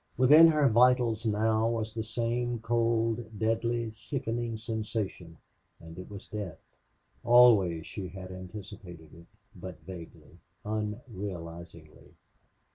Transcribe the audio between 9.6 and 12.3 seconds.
vaguely, unrealizingly.